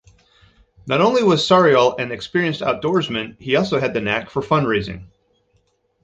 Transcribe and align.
Not 0.87 0.99
only 0.99 1.21
was 1.21 1.47
Sauriol 1.47 1.99
an 1.99 2.11
experienced 2.11 2.61
outdoorsman 2.61 3.39
he 3.39 3.55
also 3.55 3.79
had 3.79 3.93
the 3.93 4.01
knack 4.01 4.31
for 4.31 4.41
fundraising. 4.41 5.05